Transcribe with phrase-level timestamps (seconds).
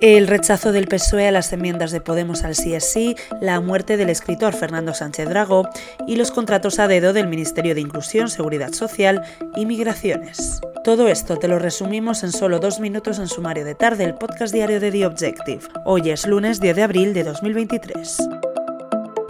[0.00, 3.96] El rechazo del PSOE a las enmiendas de Podemos al sí es sí, la muerte
[3.96, 5.68] del escritor Fernando Sánchez Drago
[6.06, 9.22] y los contratos a dedo del Ministerio de Inclusión, Seguridad Social
[9.56, 10.60] y Migraciones.
[10.84, 14.52] Todo esto te lo resumimos en solo dos minutos en Sumario de Tarde, el podcast
[14.52, 15.62] diario de The Objective.
[15.86, 18.18] Hoy es lunes 10 de abril de 2023.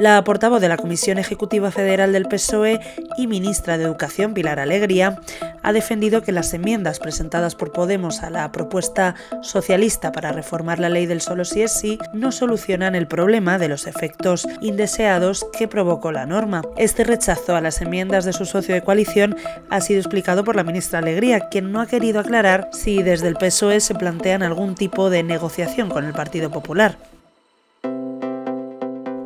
[0.00, 2.80] La portavoz de la Comisión Ejecutiva Federal del PSOE
[3.18, 5.20] y ministra de Educación, Pilar Alegría,
[5.62, 10.88] ha defendido que las enmiendas presentadas por Podemos a la propuesta socialista para reformar la
[10.88, 15.68] ley del solo sí es sí no solucionan el problema de los efectos indeseados que
[15.68, 16.62] provocó la norma.
[16.78, 19.36] Este rechazo a las enmiendas de su socio de coalición
[19.68, 23.36] ha sido explicado por la ministra Alegría, quien no ha querido aclarar si desde el
[23.36, 26.96] PSOE se plantean algún tipo de negociación con el Partido Popular.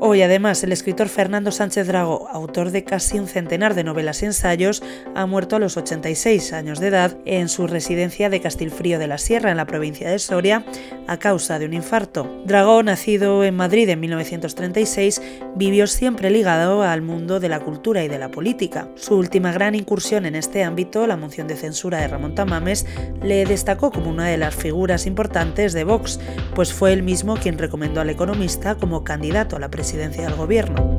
[0.07, 4.27] Hoy, además, el escritor Fernando Sánchez Drago, autor de casi un centenar de novelas y
[4.27, 4.83] ensayos,
[5.15, 9.17] ha muerto a los 86 años de edad en su residencia de Castilfrío de la
[9.17, 10.63] Sierra, en la provincia de Soria,
[11.07, 12.27] a causa de un infarto.
[12.45, 15.21] Drago, nacido en Madrid en 1936,
[15.57, 18.89] vivió siempre ligado al mundo de la cultura y de la política.
[18.97, 22.87] Su última gran incursión en este ámbito, la moción de censura de Ramón Tamames,
[23.23, 26.21] le destacó como una de las figuras importantes de Vox,
[26.55, 30.94] pues fue él mismo quien recomendó al economista como candidato a la presidencia del gobierno.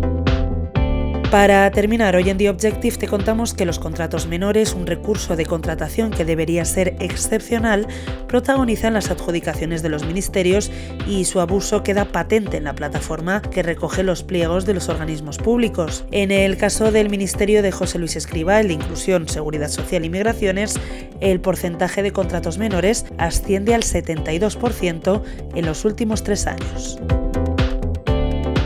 [1.32, 5.46] Para terminar, hoy en The Objective te contamos que los contratos menores, un recurso de
[5.46, 7.88] contratación que debería ser excepcional,
[8.28, 10.72] protagonizan las adjudicaciones de los ministerios
[11.08, 15.38] y su abuso queda patente en la plataforma que recoge los pliegos de los organismos
[15.40, 16.06] públicos.
[16.12, 20.10] En el caso del Ministerio de José Luis Escriba, el de Inclusión, Seguridad Social y
[20.10, 20.80] Migraciones,
[21.22, 25.22] el porcentaje de contratos menores asciende al 72%
[25.56, 27.00] en los últimos tres años.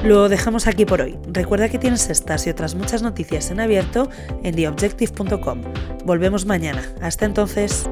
[0.03, 1.17] Lo dejamos aquí por hoy.
[1.27, 4.09] Recuerda que tienes estas y otras muchas noticias en abierto
[4.43, 5.61] en theobjective.com.
[6.05, 6.81] Volvemos mañana.
[7.01, 7.89] Hasta entonces.